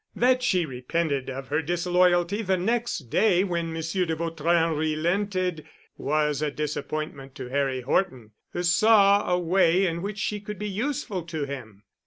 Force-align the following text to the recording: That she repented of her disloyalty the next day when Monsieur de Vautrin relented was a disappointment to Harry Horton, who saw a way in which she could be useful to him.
That 0.15 0.41
she 0.41 0.65
repented 0.65 1.29
of 1.29 1.49
her 1.49 1.61
disloyalty 1.61 2.41
the 2.41 2.57
next 2.57 3.11
day 3.11 3.43
when 3.43 3.71
Monsieur 3.71 4.03
de 4.03 4.15
Vautrin 4.15 4.75
relented 4.75 5.63
was 5.95 6.41
a 6.41 6.49
disappointment 6.49 7.35
to 7.35 7.49
Harry 7.49 7.81
Horton, 7.81 8.31
who 8.51 8.63
saw 8.63 9.31
a 9.31 9.37
way 9.37 9.85
in 9.85 10.01
which 10.01 10.17
she 10.17 10.39
could 10.39 10.57
be 10.57 10.67
useful 10.69 11.21
to 11.27 11.45
him. 11.45 11.83